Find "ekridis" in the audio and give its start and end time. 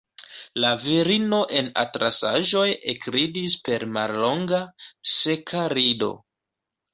2.95-3.55